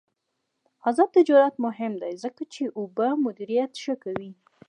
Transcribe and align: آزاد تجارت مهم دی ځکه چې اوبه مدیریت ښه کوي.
آزاد 0.89 1.09
تجارت 1.17 1.55
مهم 1.65 1.93
دی 2.01 2.13
ځکه 2.23 2.43
چې 2.53 2.63
اوبه 2.79 3.07
مدیریت 3.25 3.71
ښه 3.83 3.95
کوي. 4.03 4.31